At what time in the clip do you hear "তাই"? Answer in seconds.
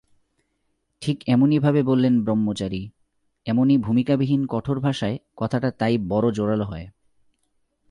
5.71-5.97